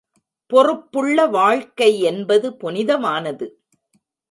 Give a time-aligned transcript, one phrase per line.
[0.51, 3.47] பொறுப்புள்ள வாழ்க்கை என்பது புனித மானது.